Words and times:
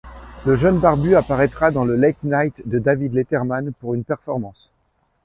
Le 0.47 0.55
jeune 0.55 0.79
barbu 0.79 1.13
apparaîtra 1.13 1.69
dans 1.69 1.85
le 1.85 1.95
Late 1.95 2.23
Night 2.23 2.67
de 2.67 2.79
David 2.79 3.13
Letterman 3.13 3.71
pour 3.79 3.93
une 3.93 4.03
performance. 4.03 4.71